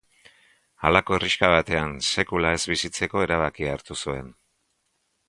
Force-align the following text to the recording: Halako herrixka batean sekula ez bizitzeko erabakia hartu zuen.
Halako 0.87 1.15
herrixka 1.17 1.51
batean 1.55 1.93
sekula 2.15 2.53
ez 2.57 2.63
bizitzeko 2.73 3.23
erabakia 3.29 3.77
hartu 3.77 3.99
zuen. 4.01 4.37